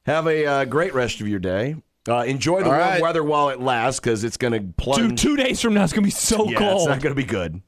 [0.05, 1.77] Have a uh, great rest of your day.
[2.09, 3.03] Uh, enjoy the All warm right.
[3.03, 5.09] weather while it lasts because it's going to plunge.
[5.09, 6.51] Dude, two days from now it's gonna be so cold.
[6.53, 7.61] yeah, it's not going to be good.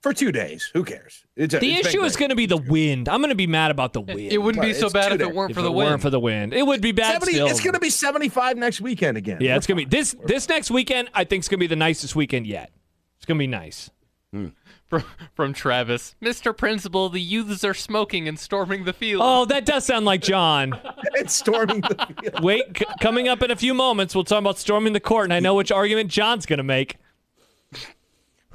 [0.00, 0.70] For two days.
[0.74, 1.24] Who cares?
[1.34, 3.08] It's a, the it's issue is going to be the wind.
[3.08, 4.32] I'm going to be mad about the wind.
[4.32, 6.02] It wouldn't be so bad if it weren't if for it the weren't wind.
[6.02, 6.54] for the wind.
[6.54, 7.46] It would be bad 70 still.
[7.48, 9.38] It's going to be 75 next weekend again.
[9.40, 9.90] yeah, We're it's gonna be fine.
[9.90, 11.10] this this next weekend.
[11.14, 12.70] I think it's gonna be the nicest weekend yet.
[13.16, 13.90] It's gonna be nice.
[14.32, 14.48] Hmm.
[14.86, 16.54] from, from Travis, Mr.
[16.56, 19.22] Principal, the youths are smoking and storming the field.
[19.24, 20.78] Oh, that does sound like John.
[21.14, 22.44] It's storming the field.
[22.44, 25.32] Wait, c- coming up in a few moments, we'll talk about storming the court, and
[25.32, 26.96] I know which argument John's gonna make.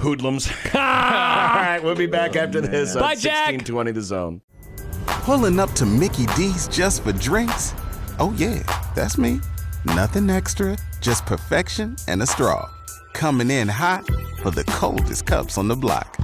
[0.04, 0.48] Hoodlums.
[0.74, 2.94] All right, we'll be back after oh, this.
[2.94, 3.54] Bye, Jack.
[3.54, 4.42] 1620 The Zone.
[5.06, 7.74] Pulling up to Mickey D's just for drinks?
[8.20, 8.62] Oh, yeah,
[8.96, 9.40] that's me.
[9.86, 12.70] Nothing extra, just perfection and a straw.
[13.14, 14.06] Coming in hot
[14.42, 16.18] for the coldest cups on the block.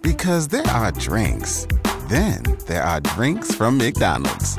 [0.00, 1.66] Because there are drinks,
[2.08, 4.58] then there are drinks from McDonald's.